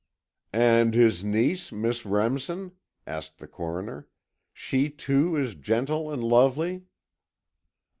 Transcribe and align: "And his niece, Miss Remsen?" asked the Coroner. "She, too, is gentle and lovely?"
"And 0.53 0.95
his 0.95 1.23
niece, 1.23 1.71
Miss 1.71 2.07
Remsen?" 2.07 2.71
asked 3.05 3.37
the 3.37 3.45
Coroner. 3.47 4.07
"She, 4.51 4.89
too, 4.89 5.35
is 5.35 5.53
gentle 5.53 6.11
and 6.11 6.23
lovely?" 6.23 6.85